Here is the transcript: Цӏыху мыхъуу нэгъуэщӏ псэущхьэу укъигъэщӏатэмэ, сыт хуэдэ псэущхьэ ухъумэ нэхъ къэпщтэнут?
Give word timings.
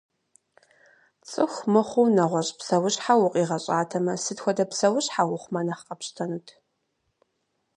Цӏыху 1.29 1.65
мыхъуу 1.71 2.13
нэгъуэщӏ 2.15 2.53
псэущхьэу 2.57 3.21
укъигъэщӏатэмэ, 3.25 4.13
сыт 4.23 4.37
хуэдэ 4.43 4.65
псэущхьэ 4.71 5.23
ухъумэ 5.33 5.61
нэхъ 5.67 5.83
къэпщтэнут? 5.87 6.47